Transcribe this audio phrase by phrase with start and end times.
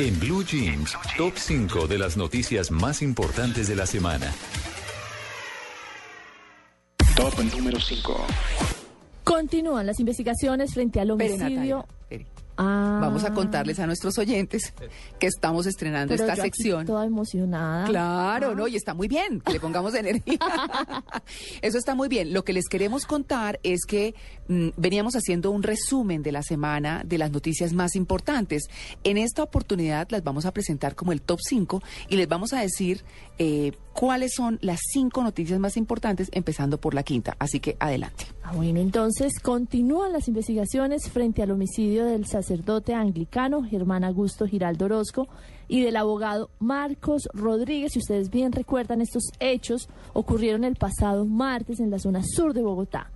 [0.00, 4.34] En Blue Jeans, top 5 de las noticias más importantes de la semana.
[7.14, 8.26] Top número 5.
[9.22, 11.86] Continúan las investigaciones frente al homicidio.
[12.56, 14.72] Ah, Vamos a contarles a nuestros oyentes
[15.18, 16.86] que estamos estrenando pero esta yo aquí sección.
[16.86, 17.86] Toda emocionada.
[17.86, 18.68] Claro, ¿no?
[18.68, 20.38] Y está muy bien que le pongamos energía.
[21.62, 22.32] Eso está muy bien.
[22.32, 24.14] Lo que les queremos contar es que
[24.48, 28.68] mm, veníamos haciendo un resumen de la semana de las noticias más importantes.
[29.02, 32.60] En esta oportunidad las vamos a presentar como el top 5 y les vamos a
[32.60, 33.02] decir
[33.38, 37.36] eh, cuáles son las cinco noticias más importantes, empezando por la quinta.
[37.40, 38.26] Así que adelante.
[38.42, 42.43] Ah, bueno, entonces continúan las investigaciones frente al homicidio del sacerdote
[42.94, 45.28] anglicano Germán Augusto Giraldo Orozco
[45.68, 47.92] y del abogado Marcos Rodríguez.
[47.92, 52.62] Si ustedes bien recuerdan, estos hechos ocurrieron el pasado martes en la zona sur de
[52.62, 53.10] Bogotá.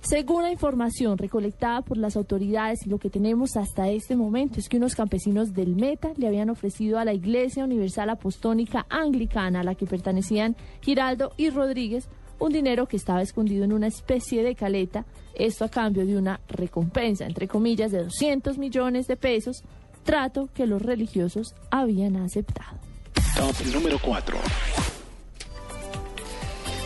[0.00, 4.76] Según la información recolectada por las autoridades lo que tenemos hasta este momento es que
[4.76, 9.74] unos campesinos del Meta le habían ofrecido a la Iglesia Universal Apostólica Anglicana a la
[9.74, 12.06] que pertenecían Giraldo y Rodríguez
[12.38, 15.04] un dinero que estaba escondido en una especie de caleta,
[15.34, 19.62] esto a cambio de una recompensa, entre comillas, de 200 millones de pesos,
[20.04, 22.78] trato que los religiosos habían aceptado.
[23.36, 24.36] Top número 4.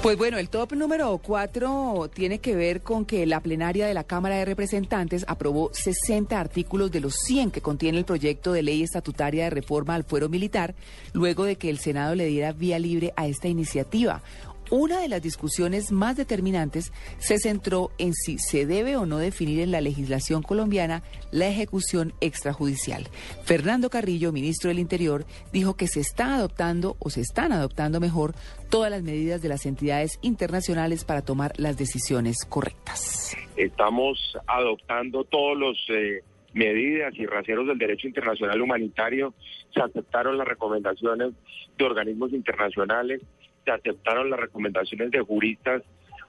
[0.02, 4.04] Pues bueno, el top número cuatro tiene que ver con que la plenaria de la
[4.04, 8.84] Cámara de Representantes aprobó 60 artículos de los 100 que contiene el proyecto de ley
[8.84, 10.76] estatutaria de reforma al fuero militar,
[11.12, 14.22] luego de que el Senado le diera vía libre a esta iniciativa.
[14.70, 19.60] Una de las discusiones más determinantes se centró en si se debe o no definir
[19.60, 21.02] en la legislación colombiana
[21.32, 23.04] la ejecución extrajudicial.
[23.44, 28.34] Fernando Carrillo, ministro del Interior, dijo que se está adoptando o se están adoptando mejor
[28.68, 33.34] todas las medidas de las entidades internacionales para tomar las decisiones correctas.
[33.56, 39.32] Estamos adoptando todos los eh, medidas y raseros del derecho internacional humanitario.
[39.72, 41.32] Se aceptaron las recomendaciones
[41.78, 43.22] de organismos internacionales
[43.68, 45.82] se aceptaron las recomendaciones de juristas,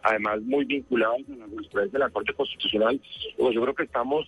[0.03, 2.99] además muy vinculados a la jurisprudencia de la Corte Constitucional.
[3.37, 4.25] Pues yo creo que estamos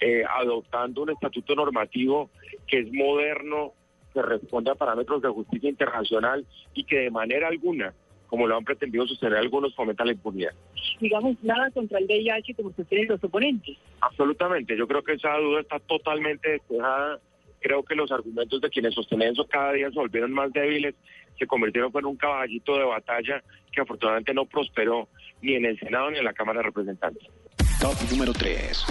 [0.00, 2.30] eh, adoptando un estatuto normativo
[2.66, 3.72] que es moderno,
[4.12, 6.44] que responde a parámetros de justicia internacional
[6.74, 7.94] y que de manera alguna,
[8.26, 10.52] como lo han pretendido sostener algunos, fomenta la impunidad.
[11.00, 13.76] Digamos, nada contra el VIH como sostienen los oponentes.
[14.00, 17.20] Absolutamente, yo creo que esa duda está totalmente despejada.
[17.60, 20.96] Creo que los argumentos de quienes sostienen eso cada día se volvieron más débiles
[21.40, 23.42] se convirtieron en un caballito de batalla
[23.72, 25.08] que afortunadamente no prosperó
[25.40, 27.26] ni en el Senado ni en la Cámara de Representantes.
[27.80, 28.84] Top número 3.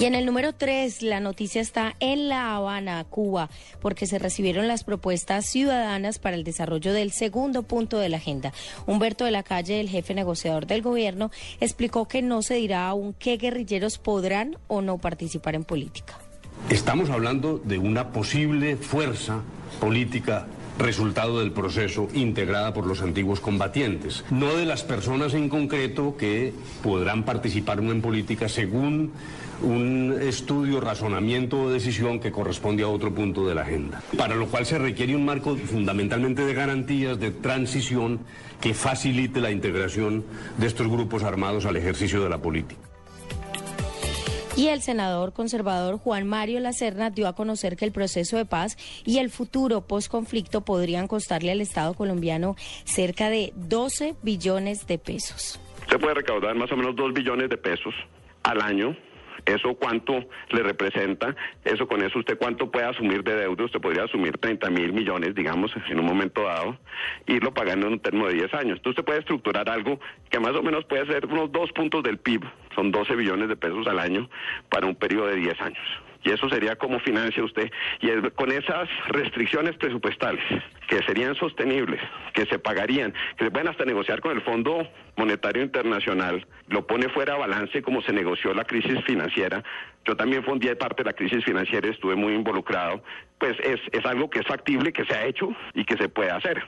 [0.00, 3.48] Y en el número 3, la noticia está en La Habana, Cuba,
[3.80, 8.52] porque se recibieron las propuestas ciudadanas para el desarrollo del segundo punto de la agenda.
[8.86, 11.30] Humberto de la Calle, el jefe negociador del gobierno,
[11.60, 16.18] explicó que no se dirá aún qué guerrilleros podrán o no participar en política.
[16.70, 19.40] Estamos hablando de una posible fuerza
[19.80, 20.46] política
[20.78, 26.52] resultado del proceso integrada por los antiguos combatientes, no de las personas en concreto que
[26.82, 29.12] podrán participar en política según
[29.62, 34.46] un estudio, razonamiento o decisión que corresponde a otro punto de la agenda, para lo
[34.48, 38.20] cual se requiere un marco fundamentalmente de garantías de transición
[38.60, 40.22] que facilite la integración
[40.58, 42.87] de estos grupos armados al ejercicio de la política.
[44.58, 48.76] Y el senador conservador Juan Mario Lacerna dio a conocer que el proceso de paz
[49.06, 55.60] y el futuro post-conflicto podrían costarle al Estado colombiano cerca de 12 billones de pesos.
[55.88, 57.94] Se puede recaudar más o menos 2 billones de pesos
[58.42, 58.96] al año
[59.48, 61.34] ¿Eso cuánto le representa?
[61.64, 63.64] Eso con eso usted cuánto puede asumir de deuda?
[63.64, 66.76] Usted podría asumir 30 mil millones, digamos, en un momento dado,
[67.26, 68.76] irlo pagando en un término de 10 años.
[68.76, 72.18] Entonces usted puede estructurar algo que más o menos puede ser unos dos puntos del
[72.18, 72.42] PIB,
[72.78, 74.30] son 12 billones de pesos al año
[74.68, 76.02] para un periodo de 10 años.
[76.22, 77.70] Y eso sería como financia usted.
[78.00, 80.42] Y con esas restricciones presupuestales,
[80.88, 82.00] que serían sostenibles,
[82.34, 84.86] que se pagarían, que se pueden hasta negociar con el Fondo
[85.16, 89.62] Monetario Internacional, lo pone fuera de balance como se negoció la crisis financiera.
[90.04, 93.02] Yo también fundí parte de la crisis financiera, estuve muy involucrado.
[93.38, 96.30] Pues es, es algo que es factible, que se ha hecho y que se puede
[96.30, 96.62] hacer.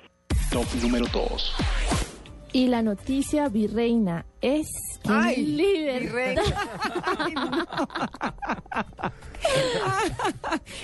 [0.50, 2.09] Top número 2.
[2.52, 4.66] Y la noticia virreina es
[5.04, 5.44] que Ay.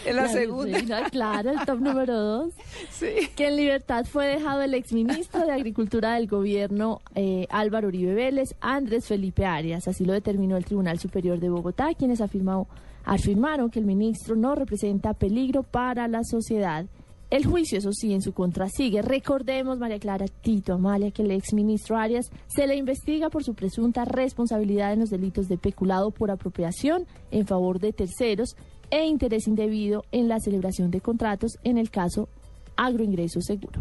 [0.04, 0.64] En la segunda.
[0.78, 2.52] virreina, claro, el top número dos.
[2.90, 3.28] Sí.
[3.34, 8.54] Que en libertad fue dejado el exministro de Agricultura del gobierno eh, Álvaro Uribe Vélez,
[8.60, 9.88] Andrés Felipe Arias.
[9.88, 12.68] Así lo determinó el Tribunal Superior de Bogotá, quienes afirmó-
[13.04, 16.86] afirmaron que el ministro no representa peligro para la sociedad.
[17.28, 19.02] El juicio, eso sí, en su contra sigue.
[19.02, 24.04] Recordemos, María Clara Tito Amalia, que el exministro Arias se le investiga por su presunta
[24.04, 28.56] responsabilidad en los delitos de peculado por apropiación en favor de terceros
[28.90, 32.28] e interés indebido en la celebración de contratos en el caso
[32.76, 33.80] agroingreso seguro.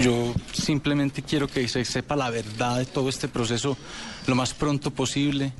[0.00, 3.76] Yo simplemente quiero que se sepa la verdad de todo este proceso
[4.26, 5.52] lo más pronto posible,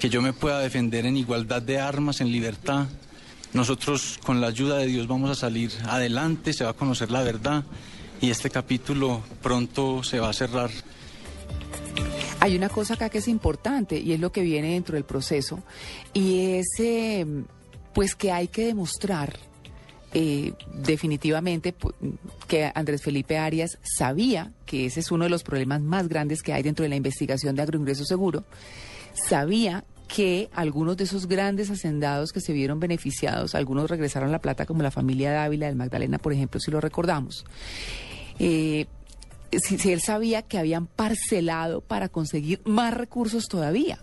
[0.00, 2.86] que yo me pueda defender en igualdad de armas, en libertad.
[3.52, 7.22] Nosotros, con la ayuda de Dios, vamos a salir adelante, se va a conocer la
[7.22, 7.64] verdad
[8.20, 10.70] y este capítulo pronto se va a cerrar.
[12.40, 15.62] Hay una cosa acá que es importante y es lo que viene dentro del proceso
[16.14, 17.26] y es eh,
[17.92, 19.38] pues que hay que demostrar
[20.14, 21.74] eh, definitivamente
[22.48, 26.52] que Andrés Felipe Arias sabía que ese es uno de los problemas más grandes que
[26.52, 28.44] hay dentro de la investigación de agroingreso seguro,
[29.14, 34.66] sabía que algunos de esos grandes hacendados que se vieron beneficiados, algunos regresaron la plata
[34.66, 37.46] como la familia Dávila del Magdalena, por ejemplo, si lo recordamos.
[38.38, 38.86] Eh,
[39.62, 44.00] si, si él sabía que habían parcelado para conseguir más recursos todavía.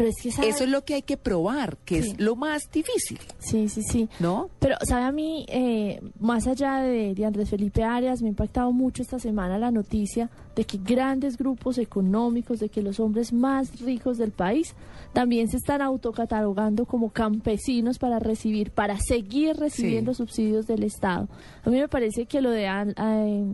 [0.00, 2.10] Pero es que sabe- Eso es lo que hay que probar, que Sí.
[2.12, 4.08] es lo más difícil, Sí, sí, sí.
[4.18, 4.48] ¿no?
[4.58, 8.72] Pero, ¿sabe a mí, eh, más allá de, de Andrés Felipe Arias, me ha impactado
[8.72, 13.78] mucho esta semana la noticia de que grandes grupos económicos, de que los hombres más
[13.82, 14.74] ricos del país
[15.12, 21.28] también se están autocatalogando como campesinos para recibir, para seguir recibiendo subsidios del Estado.
[21.62, 23.44] A mí me parece que lo de eh,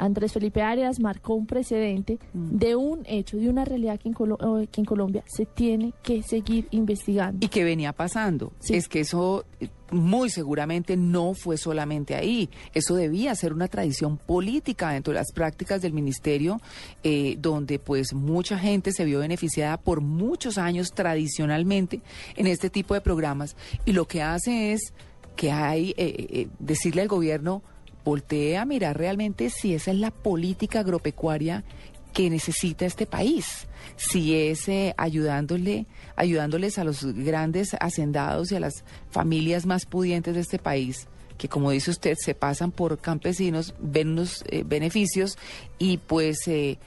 [0.00, 2.56] Andrés Felipe Arias marcó un precedente Mm.
[2.58, 5.92] de un hecho, de una realidad que en, Colo- eh, que en Colombia se tiene
[6.02, 7.44] que seguir investigando.
[7.44, 8.52] Y que venía pasando.
[8.68, 12.48] Es que eso eh, muy seguramente no fue solamente ahí.
[12.74, 16.60] Eso debía ser una tradición política dentro de las prácticas del ministerio,
[17.02, 22.00] eh, donde pues mucha gente se vio beneficiada por muchos años tradicionalmente
[22.36, 23.56] en este tipo de programas.
[23.84, 24.92] Y lo que hace es
[25.36, 27.62] que hay eh, eh, decirle al gobierno
[28.04, 31.64] voltee a mirar realmente si esa es la política agropecuaria
[32.12, 33.66] que necesita este país.
[33.96, 35.86] Si es eh, ayudándole,
[36.16, 41.08] ayudándoles a los grandes hacendados y a las familias más pudientes de este país,
[41.38, 45.38] que como dice usted, se pasan por campesinos, ven unos eh, beneficios
[45.78, 46.78] y pues eh,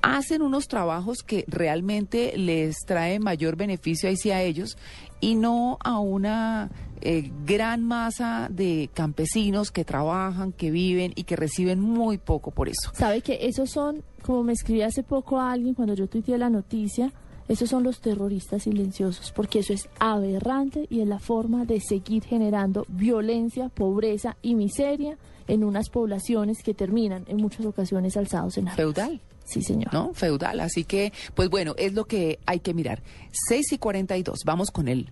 [0.00, 4.76] hacen unos trabajos que realmente les trae mayor beneficio ahí sí a ellos
[5.20, 11.36] y no a una eh, gran masa de campesinos que trabajan, que viven y que
[11.36, 12.90] reciben muy poco por eso.
[12.94, 16.50] Sabe que esos son, como me escribí hace poco a alguien cuando yo tuiteé la
[16.50, 17.12] noticia,
[17.48, 22.24] esos son los terroristas silenciosos, porque eso es aberrante y es la forma de seguir
[22.24, 25.18] generando violencia, pobreza y miseria
[25.48, 28.76] en unas poblaciones que terminan en muchas ocasiones alzados en armas.
[28.76, 29.20] Feudal.
[29.52, 29.92] Sí, señor.
[29.92, 30.14] ¿No?
[30.14, 30.60] Feudal.
[30.60, 33.02] Así que, pues bueno, es lo que hay que mirar.
[33.48, 34.40] 6 y 42.
[34.46, 35.10] Vamos con el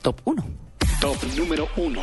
[0.00, 0.44] top 1.
[1.00, 2.00] Top número 1.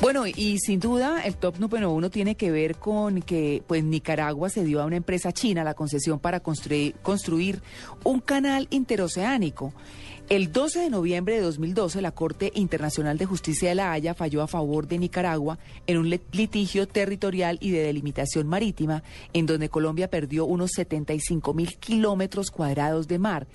[0.00, 4.50] Bueno, y sin duda el top número uno tiene que ver con que pues Nicaragua
[4.50, 7.62] se dio a una empresa china la concesión para construir, construir
[8.04, 9.72] un canal interoceánico.
[10.28, 14.42] El 12 de noviembre de 2012, la Corte Internacional de Justicia de La Haya falló
[14.42, 19.68] a favor de Nicaragua en un lit- litigio territorial y de delimitación marítima, en donde
[19.68, 23.46] Colombia perdió unos 75 mil kilómetros cuadrados de mar.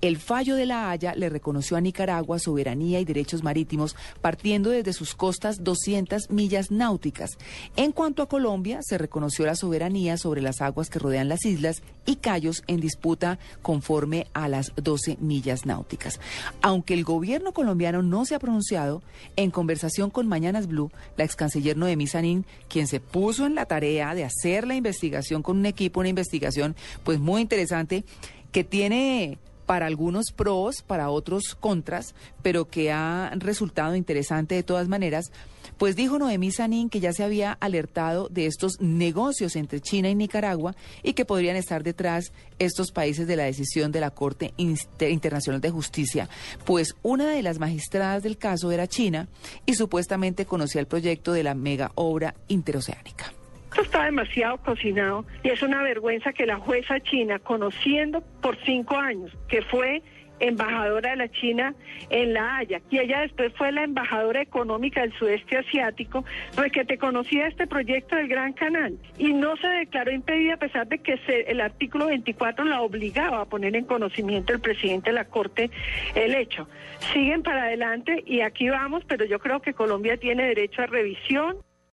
[0.00, 4.92] El fallo de La Haya le reconoció a Nicaragua soberanía y derechos marítimos partiendo desde
[4.92, 7.38] sus costas 200 millas náuticas.
[7.76, 11.82] En cuanto a Colombia, se reconoció la soberanía sobre las aguas que rodean las islas
[12.06, 16.20] y cayos en disputa conforme a las 12 millas náuticas.
[16.60, 19.02] Aunque el gobierno colombiano no se ha pronunciado,
[19.36, 23.66] en conversación con Mañanas Blue, la ex canciller Noemí Sanín, quien se puso en la
[23.66, 28.04] tarea de hacer la investigación con un equipo, una investigación pues muy interesante,
[28.52, 34.88] que tiene para algunos pros, para otros contras, pero que ha resultado interesante de todas
[34.88, 35.32] maneras,
[35.78, 40.14] pues dijo Noemí Sanín que ya se había alertado de estos negocios entre China y
[40.14, 45.10] Nicaragua y que podrían estar detrás estos países de la decisión de la Corte Inter-
[45.10, 46.28] Internacional de Justicia,
[46.64, 49.28] pues una de las magistradas del caso era China
[49.66, 53.33] y supuestamente conocía el proyecto de la mega obra interoceánica.
[53.74, 58.96] Esto está demasiado cocinado y es una vergüenza que la jueza china, conociendo por cinco
[58.96, 60.00] años que fue
[60.38, 61.74] embajadora de la China
[62.08, 66.98] en La Haya, y ella después fue la embajadora económica del sudeste asiático, porque te
[66.98, 71.16] conocía este proyecto del Gran Canal y no se declaró impedida a pesar de que
[71.26, 75.68] se- el artículo 24 la obligaba a poner en conocimiento el presidente de la Corte
[76.14, 76.68] el hecho.
[77.12, 81.56] Siguen para adelante y aquí vamos, pero yo creo que Colombia tiene derecho a revisión.